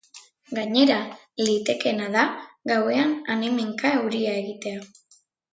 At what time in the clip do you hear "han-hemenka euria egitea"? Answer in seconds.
3.35-4.85